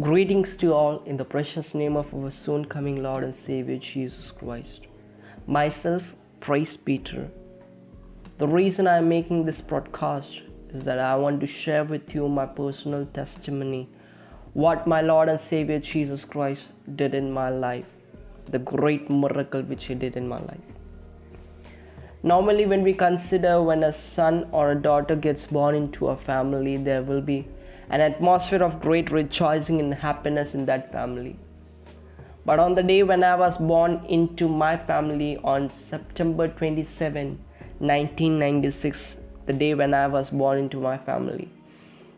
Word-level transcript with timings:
Greetings 0.00 0.56
to 0.56 0.72
all 0.72 1.02
in 1.04 1.18
the 1.18 1.24
precious 1.26 1.74
name 1.74 1.98
of 1.98 2.14
our 2.14 2.30
soon 2.30 2.64
coming 2.64 3.02
Lord 3.02 3.24
and 3.24 3.36
Savior 3.36 3.76
Jesus 3.76 4.30
Christ. 4.30 4.86
Myself, 5.46 6.02
Praise 6.40 6.78
Peter. 6.78 7.28
The 8.38 8.48
reason 8.48 8.88
I'm 8.88 9.10
making 9.10 9.44
this 9.44 9.60
broadcast 9.60 10.40
is 10.70 10.82
that 10.84 10.98
I 10.98 11.14
want 11.16 11.42
to 11.42 11.46
share 11.46 11.84
with 11.84 12.14
you 12.14 12.26
my 12.26 12.46
personal 12.46 13.04
testimony 13.12 13.86
what 14.54 14.86
my 14.86 15.02
Lord 15.02 15.28
and 15.28 15.38
Savior 15.38 15.78
Jesus 15.78 16.24
Christ 16.24 16.62
did 16.96 17.14
in 17.14 17.30
my 17.30 17.50
life, 17.50 17.84
the 18.46 18.60
great 18.60 19.10
miracle 19.10 19.60
which 19.60 19.84
He 19.84 19.94
did 19.94 20.16
in 20.16 20.26
my 20.26 20.38
life. 20.38 20.68
Normally, 22.22 22.64
when 22.64 22.82
we 22.82 22.94
consider 22.94 23.60
when 23.60 23.82
a 23.84 23.92
son 23.92 24.48
or 24.52 24.70
a 24.70 24.74
daughter 24.74 25.16
gets 25.16 25.44
born 25.44 25.74
into 25.74 26.08
a 26.08 26.16
family, 26.16 26.78
there 26.78 27.02
will 27.02 27.20
be 27.20 27.46
an 27.90 28.00
atmosphere 28.00 28.62
of 28.62 28.80
great 28.80 29.10
rejoicing 29.10 29.80
and 29.80 29.94
happiness 29.94 30.54
in 30.54 30.64
that 30.66 30.92
family. 30.92 31.36
But 32.44 32.58
on 32.58 32.74
the 32.74 32.82
day 32.82 33.02
when 33.02 33.22
I 33.22 33.36
was 33.36 33.56
born 33.56 34.04
into 34.08 34.48
my 34.48 34.76
family 34.76 35.36
on 35.44 35.70
September 35.70 36.48
27, 36.48 37.38
1996, 37.78 39.16
the 39.46 39.52
day 39.52 39.74
when 39.74 39.94
I 39.94 40.06
was 40.06 40.30
born 40.30 40.58
into 40.58 40.80
my 40.80 40.98
family, 40.98 41.48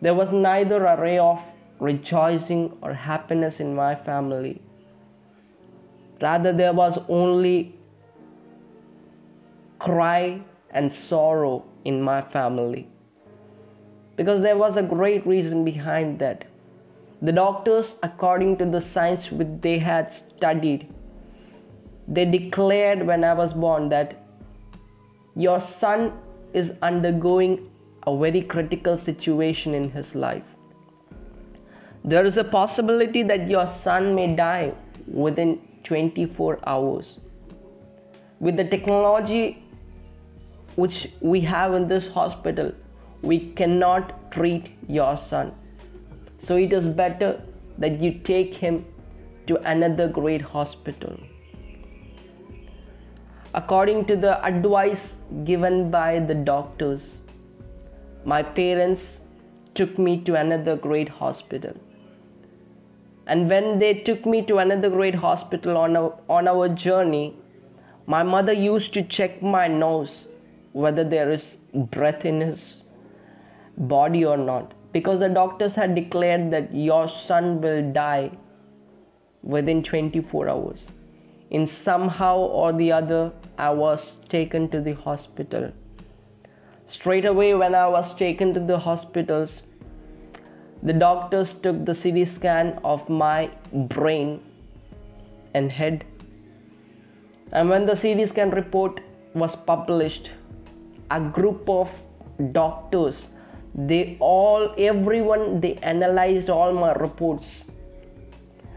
there 0.00 0.14
was 0.14 0.30
neither 0.30 0.84
a 0.84 1.00
ray 1.00 1.18
of 1.18 1.40
rejoicing 1.78 2.76
or 2.82 2.92
happiness 2.92 3.60
in 3.60 3.74
my 3.74 3.94
family. 3.94 4.60
Rather, 6.20 6.52
there 6.52 6.74
was 6.74 6.98
only 7.08 7.74
cry 9.78 10.40
and 10.70 10.92
sorrow 10.92 11.64
in 11.84 12.02
my 12.02 12.20
family 12.20 12.86
because 14.20 14.42
there 14.42 14.58
was 14.58 14.76
a 14.76 14.82
great 14.82 15.26
reason 15.26 15.64
behind 15.64 16.18
that. 16.18 16.44
The 17.22 17.32
doctors, 17.32 17.94
according 18.02 18.58
to 18.58 18.66
the 18.66 18.78
science 18.78 19.32
which 19.32 19.48
they 19.62 19.78
had 19.78 20.12
studied, 20.12 20.92
they 22.06 22.26
declared 22.26 23.06
when 23.06 23.24
I 23.24 23.32
was 23.32 23.54
born 23.54 23.88
that 23.88 24.26
your 25.36 25.58
son 25.58 26.12
is 26.52 26.72
undergoing 26.82 27.70
a 28.06 28.14
very 28.14 28.42
critical 28.42 28.98
situation 28.98 29.72
in 29.72 29.90
his 29.90 30.14
life. 30.14 30.44
There 32.04 32.26
is 32.26 32.36
a 32.36 32.44
possibility 32.44 33.22
that 33.22 33.48
your 33.48 33.66
son 33.66 34.14
may 34.14 34.36
die 34.36 34.74
within 35.06 35.58
24 35.84 36.58
hours. 36.66 37.16
With 38.38 38.58
the 38.58 38.64
technology 38.64 39.64
which 40.76 41.08
we 41.22 41.40
have 41.40 41.72
in 41.72 41.88
this 41.88 42.06
hospital, 42.08 42.72
we 43.22 43.38
cannot 43.52 44.30
treat 44.32 44.70
your 44.88 45.16
son. 45.16 45.52
So 46.38 46.56
it 46.56 46.72
is 46.72 46.88
better 46.88 47.42
that 47.78 48.00
you 48.00 48.12
take 48.12 48.54
him 48.54 48.84
to 49.46 49.56
another 49.68 50.08
great 50.08 50.40
hospital. 50.40 51.18
According 53.54 54.04
to 54.06 54.16
the 54.16 54.42
advice 54.44 55.08
given 55.44 55.90
by 55.90 56.20
the 56.20 56.34
doctors, 56.34 57.02
my 58.24 58.42
parents 58.42 59.20
took 59.74 59.98
me 59.98 60.20
to 60.22 60.34
another 60.36 60.76
great 60.76 61.08
hospital. 61.08 61.74
And 63.26 63.48
when 63.48 63.78
they 63.78 63.94
took 63.94 64.26
me 64.26 64.42
to 64.42 64.58
another 64.58 64.90
great 64.90 65.14
hospital 65.14 65.76
on 65.76 65.96
our, 65.96 66.18
on 66.28 66.48
our 66.48 66.68
journey, 66.68 67.36
my 68.06 68.22
mother 68.22 68.52
used 68.52 68.92
to 68.94 69.02
check 69.02 69.42
my 69.42 69.68
nose 69.68 70.26
whether 70.72 71.04
there 71.04 71.30
is 71.30 71.56
breath 71.74 72.24
in 72.24 72.40
his 72.40 72.79
body 73.76 74.24
or 74.24 74.36
not. 74.36 74.74
Because 74.92 75.20
the 75.20 75.28
doctors 75.28 75.74
had 75.74 75.94
declared 75.94 76.50
that 76.50 76.74
your 76.74 77.08
son 77.08 77.60
will 77.60 77.92
die 77.92 78.30
within 79.42 79.82
24 79.82 80.48
hours. 80.48 80.86
In 81.50 81.66
somehow 81.66 82.36
or 82.38 82.72
the 82.72 82.92
other 82.92 83.32
i 83.58 83.70
was 83.70 84.18
taken 84.28 84.68
to 84.70 84.80
the 84.80 84.94
hospital. 84.94 85.72
Straight 86.86 87.24
away 87.24 87.54
when 87.54 87.74
i 87.74 87.86
was 87.86 88.14
taken 88.14 88.52
to 88.54 88.60
the 88.60 88.78
hospitals 88.78 89.62
the 90.82 90.92
doctors 90.92 91.52
took 91.64 91.84
the 91.84 91.94
ct 91.94 92.26
scan 92.34 92.78
of 92.82 93.08
my 93.08 93.50
brain 93.94 94.40
and 95.54 95.70
head. 95.70 96.04
And 97.52 97.68
when 97.68 97.84
the 97.86 97.94
ct 97.94 98.28
scan 98.28 98.50
report 98.50 99.00
was 99.34 99.56
published 99.56 100.30
a 101.10 101.20
group 101.20 101.68
of 101.68 101.90
doctors 102.52 103.22
they 103.74 104.16
all 104.20 104.74
everyone 104.76 105.60
they 105.60 105.74
analyzed 105.76 106.50
all 106.50 106.72
my 106.72 106.92
reports. 106.92 107.64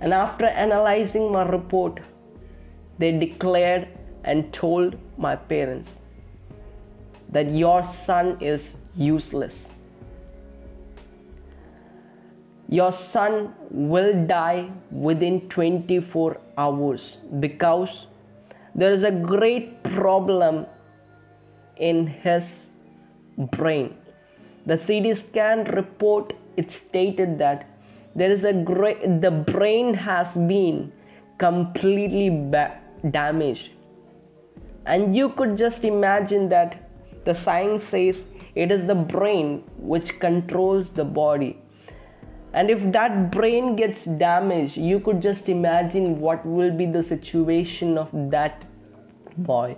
And 0.00 0.12
after 0.12 0.46
analyzing 0.46 1.32
my 1.32 1.42
report 1.48 2.00
they 2.98 3.18
declared 3.18 3.88
and 4.24 4.52
told 4.52 4.96
my 5.18 5.36
parents 5.36 6.00
that 7.30 7.50
your 7.50 7.82
son 7.82 8.38
is 8.40 8.74
useless. 8.94 9.66
Your 12.68 12.90
son 12.90 13.54
will 13.70 14.26
die 14.26 14.70
within 14.90 15.48
24 15.48 16.40
hours 16.58 17.16
because 17.38 18.06
there 18.74 18.92
is 18.92 19.04
a 19.04 19.10
great 19.10 19.82
problem 19.84 20.66
in 21.76 22.06
his 22.06 22.70
brain 23.36 23.96
the 24.66 24.76
CT 24.76 25.16
scan 25.16 25.64
report 25.76 26.32
it 26.56 26.70
stated 26.70 27.38
that 27.38 27.68
there 28.14 28.30
is 28.30 28.44
a 28.44 28.52
great 28.52 29.20
the 29.20 29.30
brain 29.30 29.92
has 29.94 30.34
been 30.34 30.92
completely 31.38 32.30
ba- 32.30 32.78
damaged. 33.10 33.70
And 34.86 35.14
you 35.16 35.28
could 35.30 35.56
just 35.56 35.84
imagine 35.84 36.48
that 36.48 36.90
the 37.24 37.34
science 37.34 37.84
says 37.84 38.24
it 38.54 38.72
is 38.72 38.86
the 38.86 38.94
brain 38.94 39.64
which 39.76 40.18
controls 40.18 40.90
the 40.90 41.04
body. 41.04 41.60
And 42.54 42.70
if 42.70 42.90
that 42.92 43.30
brain 43.30 43.76
gets 43.76 44.04
damaged 44.04 44.76
you 44.76 44.98
could 44.98 45.20
just 45.20 45.48
imagine 45.48 46.20
what 46.20 46.46
will 46.46 46.70
be 46.70 46.86
the 46.86 47.02
situation 47.02 47.98
of 47.98 48.08
that 48.30 48.64
boy. 49.36 49.76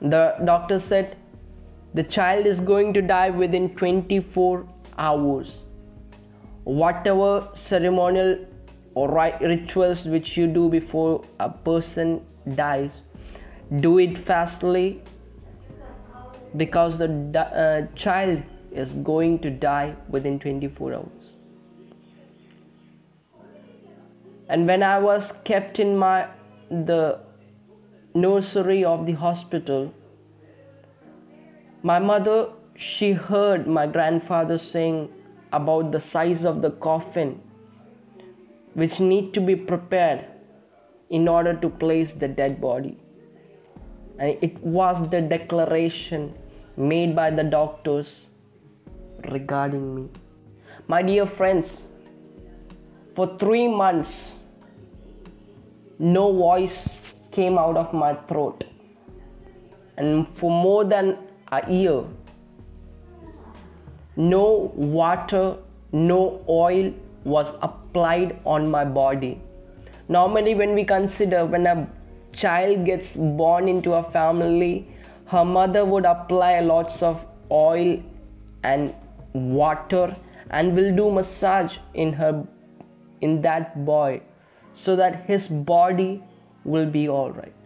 The 0.00 0.34
doctor 0.44 0.78
said 0.78 1.16
the 1.94 2.02
child 2.02 2.46
is 2.46 2.60
going 2.60 2.92
to 2.94 3.02
die 3.02 3.30
within 3.30 3.74
24 3.74 4.66
hours. 4.98 5.48
Whatever 6.64 7.48
ceremonial 7.54 8.38
or 8.94 9.08
rituals 9.40 10.04
which 10.04 10.36
you 10.36 10.46
do 10.46 10.68
before 10.68 11.22
a 11.38 11.48
person 11.48 12.24
dies 12.54 12.90
do 13.78 13.98
it 13.98 14.18
fastly 14.18 15.00
because 16.56 16.98
the 16.98 17.08
uh, 17.40 17.86
child 17.94 18.42
is 18.72 18.92
going 18.94 19.38
to 19.38 19.50
die 19.50 19.94
within 20.08 20.38
24 20.38 20.94
hours. 20.94 21.06
And 24.48 24.66
when 24.66 24.82
i 24.82 24.98
was 24.98 25.32
kept 25.44 25.78
in 25.78 25.96
my 25.96 26.28
the 26.70 27.20
nursery 28.14 28.84
of 28.84 29.06
the 29.06 29.12
hospital 29.12 29.94
my 31.82 31.98
mother, 31.98 32.48
she 32.76 33.12
heard 33.12 33.66
my 33.66 33.86
grandfather 33.86 34.58
saying 34.58 35.10
about 35.52 35.92
the 35.92 36.00
size 36.00 36.44
of 36.44 36.62
the 36.62 36.70
coffin 36.70 37.40
which 38.74 39.00
need 39.00 39.32
to 39.34 39.40
be 39.40 39.56
prepared 39.56 40.24
in 41.10 41.26
order 41.26 41.54
to 41.54 41.68
place 41.68 42.14
the 42.14 42.28
dead 42.28 42.60
body. 42.60 42.96
And 44.18 44.36
it 44.42 44.58
was 44.62 45.08
the 45.10 45.20
declaration 45.20 46.34
made 46.76 47.16
by 47.16 47.30
the 47.30 47.42
doctors 47.42 48.26
regarding 49.30 49.94
me. 49.94 50.08
My 50.86 51.02
dear 51.02 51.26
friends, 51.26 51.82
for 53.16 53.36
three 53.38 53.66
months, 53.66 54.14
no 55.98 56.32
voice 56.32 57.14
came 57.32 57.58
out 57.58 57.76
of 57.76 57.92
my 57.92 58.14
throat. 58.28 58.64
And 59.96 60.28
for 60.36 60.50
more 60.50 60.84
than 60.84 61.18
a 61.52 61.70
year. 61.70 62.02
No 64.16 64.72
water, 64.74 65.56
no 65.92 66.44
oil 66.48 66.92
was 67.24 67.52
applied 67.62 68.38
on 68.44 68.70
my 68.70 68.84
body. 68.84 69.40
Normally, 70.08 70.54
when 70.54 70.74
we 70.74 70.84
consider 70.84 71.44
when 71.46 71.66
a 71.66 71.88
child 72.32 72.84
gets 72.84 73.16
born 73.16 73.68
into 73.68 73.94
a 73.94 74.02
family, 74.02 74.88
her 75.26 75.44
mother 75.44 75.84
would 75.84 76.04
apply 76.04 76.60
lots 76.60 77.02
of 77.02 77.24
oil 77.50 78.02
and 78.62 78.94
water 79.32 80.14
and 80.50 80.74
will 80.74 80.94
do 80.94 81.10
massage 81.10 81.78
in 81.94 82.12
her 82.12 82.44
in 83.20 83.40
that 83.42 83.84
boy 83.84 84.20
so 84.74 84.96
that 84.96 85.24
his 85.26 85.46
body 85.46 86.22
will 86.64 86.86
be 86.86 87.08
all 87.08 87.30
right 87.30 87.59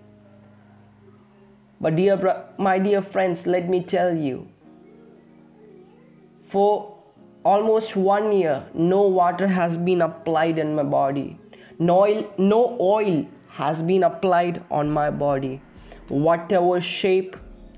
but, 1.80 1.96
dear, 1.96 2.44
my 2.58 2.78
dear 2.78 3.02
friends, 3.02 3.46
let 3.46 3.68
me 3.68 3.82
tell 3.82 4.16
you 4.16 4.48
for 6.54 6.96
almost 7.44 7.96
one 7.96 8.32
year, 8.32 8.64
no 8.74 9.02
water 9.02 9.46
has 9.46 9.76
been 9.76 10.02
applied 10.02 10.58
in 10.58 10.74
my 10.74 10.82
body. 10.82 11.38
No 11.78 12.02
oil, 12.02 12.32
no 12.38 12.76
oil 12.80 13.26
has 13.48 13.82
been 13.82 14.04
applied 14.04 14.62
on 14.70 14.90
my 14.90 15.10
body. 15.10 15.60
Whatever 16.08 16.80
shape 16.80 17.36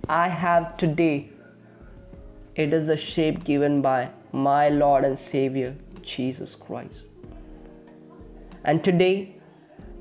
I 0.08 0.28
have 0.28 0.76
today, 0.76 1.30
it 2.54 2.74
is 2.74 2.86
the 2.86 2.96
shape 2.96 3.44
given 3.44 3.80
by 3.80 4.10
my 4.32 4.68
Lord 4.68 5.04
and 5.04 5.18
Savior, 5.18 5.74
Jesus 6.02 6.54
Christ. 6.54 7.04
And 8.64 8.84
today, 8.84 9.36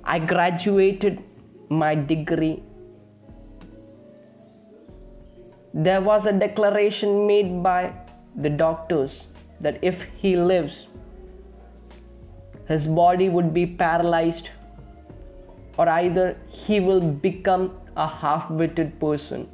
I 0.04 0.20
graduated 0.20 1.24
my 1.70 1.96
degree. 1.96 2.62
There 5.78 6.00
was 6.00 6.26
a 6.26 6.32
declaration 6.32 7.28
made 7.28 7.62
by 7.62 7.92
the 8.34 8.50
doctors 8.50 9.26
that 9.60 9.78
if 9.82 10.04
he 10.16 10.38
lives, 10.38 10.88
his 12.70 12.88
body 12.88 13.28
would 13.28 13.54
be 13.54 13.66
paralyzed, 13.66 14.52
or 15.78 15.90
either 15.90 16.38
he 16.48 16.80
will 16.80 17.02
become 17.02 17.78
a 17.98 18.08
half 18.08 18.50
witted 18.50 18.98
person. 19.02 19.50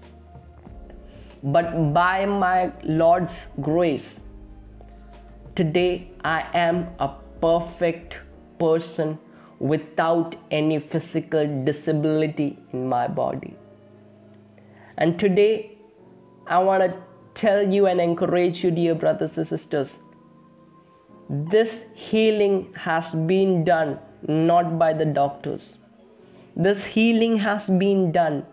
But 1.41 1.91
by 1.91 2.27
my 2.27 2.71
Lord's 2.83 3.47
grace, 3.59 4.19
today 5.55 6.11
I 6.23 6.45
am 6.53 6.87
a 6.99 7.09
perfect 7.41 8.17
person 8.59 9.17
without 9.57 10.35
any 10.51 10.77
physical 10.77 11.63
disability 11.65 12.59
in 12.73 12.87
my 12.87 13.07
body. 13.07 13.55
And 14.99 15.17
today 15.17 15.79
I 16.51 16.57
want 16.59 16.83
to 16.83 16.93
tell 17.33 17.61
you 17.73 17.85
and 17.87 18.01
encourage 18.01 18.61
you, 18.61 18.71
dear 18.71 18.93
brothers 18.93 19.37
and 19.37 19.47
sisters. 19.47 19.99
This 21.29 21.85
healing 21.95 22.73
has 22.75 23.11
been 23.29 23.63
done 23.63 23.99
not 24.27 24.77
by 24.77 24.91
the 24.91 25.05
doctors. 25.05 25.61
This 26.57 26.83
healing 26.83 27.37
has 27.37 27.69
been 27.69 28.11
done 28.11 28.45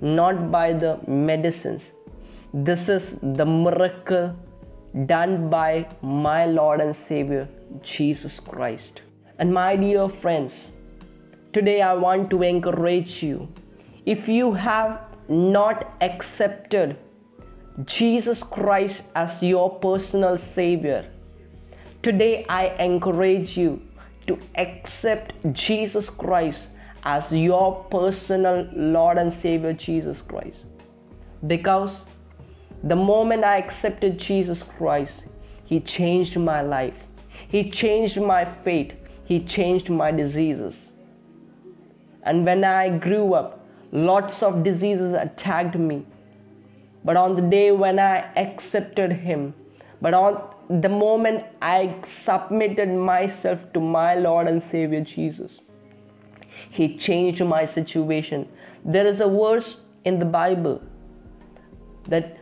not 0.00 0.50
by 0.50 0.72
the 0.72 0.98
medicines. 1.06 1.92
This 2.52 2.88
is 2.88 3.14
the 3.22 3.46
miracle 3.46 4.34
done 5.06 5.48
by 5.50 5.86
my 6.02 6.46
Lord 6.46 6.80
and 6.80 6.96
Savior, 6.96 7.48
Jesus 7.80 8.40
Christ. 8.40 9.02
And 9.38 9.54
my 9.54 9.76
dear 9.76 10.08
friends, 10.08 10.56
today 11.52 11.80
I 11.80 11.92
want 11.92 12.28
to 12.30 12.42
encourage 12.42 13.22
you. 13.22 13.46
If 14.04 14.28
you 14.28 14.52
have 14.52 14.98
not 15.28 15.94
accepted 16.00 16.96
Jesus 17.86 18.42
Christ 18.42 19.02
as 19.14 19.42
your 19.42 19.78
personal 19.78 20.36
Savior, 20.36 21.08
today 22.02 22.44
I 22.48 22.66
encourage 22.82 23.56
you 23.56 23.80
to 24.26 24.38
accept 24.56 25.34
Jesus 25.52 26.10
Christ 26.10 26.58
as 27.04 27.30
your 27.30 27.84
personal 27.84 28.68
Lord 28.72 29.18
and 29.18 29.32
Savior, 29.32 29.72
Jesus 29.72 30.20
Christ. 30.20 30.64
Because 31.46 32.02
the 32.82 32.96
moment 32.96 33.44
I 33.44 33.58
accepted 33.58 34.18
Jesus 34.18 34.62
Christ, 34.62 35.24
He 35.64 35.80
changed 35.80 36.36
my 36.36 36.62
life, 36.62 37.04
He 37.48 37.70
changed 37.70 38.20
my 38.20 38.44
fate, 38.44 38.94
He 39.24 39.40
changed 39.44 39.90
my 39.90 40.10
diseases. 40.10 40.92
And 42.24 42.44
when 42.44 42.64
I 42.64 42.98
grew 42.98 43.34
up, 43.34 43.64
lots 43.92 44.42
of 44.42 44.64
diseases 44.64 45.12
attacked 45.12 45.76
me 45.76 46.04
but 47.04 47.16
on 47.16 47.34
the 47.36 47.42
day 47.42 47.72
when 47.72 47.98
I 47.98 48.30
accepted 48.36 49.12
Him, 49.12 49.54
but 50.00 50.14
on 50.14 50.80
the 50.80 50.88
moment 50.88 51.44
I 51.60 51.96
submitted 52.04 52.88
myself 52.88 53.58
to 53.74 53.80
my 53.80 54.14
Lord 54.14 54.48
and 54.48 54.62
Savior 54.62 55.00
Jesus, 55.00 55.58
He 56.70 56.96
changed 56.96 57.44
my 57.44 57.64
situation. 57.64 58.48
There 58.84 59.06
is 59.06 59.20
a 59.20 59.28
verse 59.28 59.76
in 60.04 60.18
the 60.18 60.24
Bible 60.24 60.82
that 62.04 62.38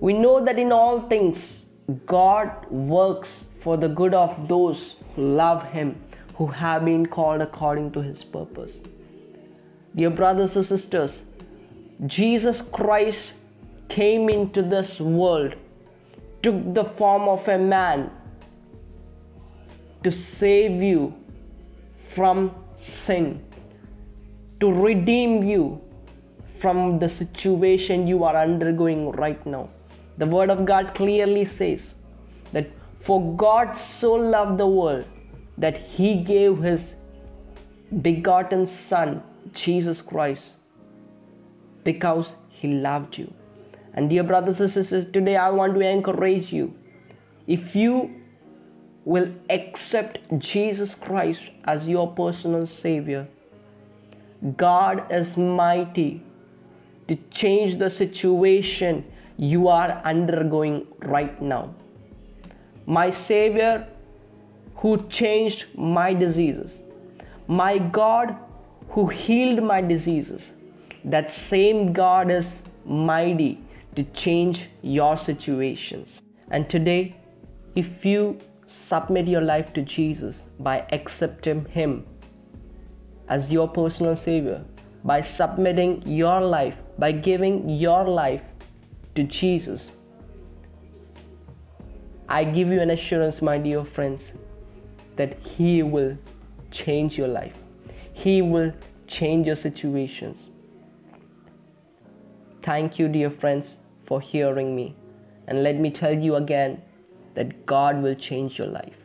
we 0.00 0.12
know 0.12 0.44
that 0.44 0.58
in 0.58 0.72
all 0.72 1.00
things 1.08 1.64
God 2.06 2.70
works 2.70 3.44
for 3.60 3.76
the 3.76 3.88
good 3.88 4.14
of 4.14 4.48
those 4.48 4.94
who 5.14 5.34
love 5.34 5.64
Him, 5.64 6.00
who 6.36 6.46
have 6.46 6.84
been 6.84 7.06
called 7.06 7.40
according 7.40 7.92
to 7.92 8.02
His 8.02 8.22
purpose. 8.22 8.72
Dear 9.96 10.10
brothers 10.10 10.54
and 10.54 10.64
sisters, 10.64 11.22
Jesus 12.06 12.62
Christ 12.62 13.32
came 13.88 14.28
into 14.28 14.62
this 14.62 15.00
world, 15.00 15.54
took 16.42 16.74
the 16.74 16.84
form 16.84 17.28
of 17.28 17.46
a 17.48 17.58
man 17.58 18.10
to 20.04 20.12
save 20.12 20.82
you 20.82 21.14
from 22.14 22.54
sin, 22.78 23.44
to 24.60 24.72
redeem 24.72 25.42
you 25.42 25.80
from 26.60 26.98
the 26.98 27.08
situation 27.08 28.06
you 28.06 28.24
are 28.24 28.36
undergoing 28.36 29.10
right 29.12 29.44
now. 29.46 29.68
The 30.18 30.26
Word 30.26 30.50
of 30.50 30.64
God 30.64 30.94
clearly 30.94 31.44
says 31.44 31.94
that 32.52 32.68
for 33.00 33.34
God 33.36 33.76
so 33.76 34.12
loved 34.14 34.58
the 34.58 34.66
world 34.66 35.06
that 35.56 35.78
He 35.78 36.22
gave 36.22 36.58
His 36.58 36.94
begotten 38.02 38.66
Son, 38.66 39.22
Jesus 39.52 40.00
Christ, 40.00 40.44
because 41.84 42.32
He 42.48 42.68
loved 42.68 43.16
you. 43.16 43.32
And 43.98 44.08
dear 44.08 44.22
brothers 44.22 44.60
and 44.60 44.70
sisters, 44.70 45.06
today 45.12 45.34
I 45.34 45.50
want 45.50 45.74
to 45.74 45.80
encourage 45.80 46.52
you. 46.52 46.72
If 47.48 47.74
you 47.74 48.14
will 49.04 49.28
accept 49.50 50.20
Jesus 50.38 50.94
Christ 50.94 51.40
as 51.64 51.84
your 51.84 52.06
personal 52.06 52.68
Savior, 52.80 53.26
God 54.56 55.04
is 55.10 55.36
mighty 55.36 56.22
to 57.08 57.16
change 57.32 57.76
the 57.80 57.90
situation 57.90 59.04
you 59.36 59.66
are 59.66 60.00
undergoing 60.04 60.86
right 61.00 61.42
now. 61.42 61.74
My 62.86 63.10
Savior, 63.10 63.88
who 64.76 64.96
changed 65.08 65.66
my 65.76 66.14
diseases, 66.14 66.70
my 67.48 67.78
God, 67.78 68.36
who 68.90 69.08
healed 69.08 69.60
my 69.60 69.80
diseases, 69.80 70.50
that 71.04 71.32
same 71.32 71.92
God 71.92 72.30
is 72.30 72.62
mighty 72.84 73.64
to 73.94 74.04
change 74.04 74.68
your 74.82 75.16
situations. 75.16 76.20
And 76.50 76.68
today, 76.68 77.16
if 77.74 78.04
you 78.04 78.38
submit 78.66 79.26
your 79.26 79.40
life 79.40 79.72
to 79.72 79.82
Jesus 79.82 80.46
by 80.60 80.86
accepting 80.92 81.64
Him 81.66 82.06
as 83.28 83.50
your 83.50 83.68
personal 83.68 84.16
Savior, 84.16 84.64
by 85.04 85.20
submitting 85.20 86.02
your 86.06 86.40
life, 86.40 86.74
by 86.98 87.12
giving 87.12 87.68
your 87.68 88.04
life 88.04 88.42
to 89.14 89.22
Jesus, 89.24 89.84
I 92.28 92.44
give 92.44 92.68
you 92.68 92.80
an 92.80 92.90
assurance, 92.90 93.40
my 93.40 93.56
dear 93.56 93.84
friends, 93.84 94.32
that 95.16 95.38
He 95.40 95.82
will 95.82 96.16
change 96.70 97.16
your 97.16 97.28
life. 97.28 97.58
He 98.12 98.42
will 98.42 98.72
change 99.06 99.46
your 99.46 99.56
situations. 99.56 100.38
Thank 102.62 102.98
you, 102.98 103.08
dear 103.08 103.30
friends, 103.30 103.78
for 104.08 104.20
hearing 104.20 104.74
me. 104.74 104.96
And 105.46 105.62
let 105.62 105.76
me 105.76 105.90
tell 105.90 106.18
you 106.26 106.36
again 106.36 106.82
that 107.34 107.66
God 107.66 108.02
will 108.02 108.14
change 108.14 108.58
your 108.58 108.68
life. 108.68 108.97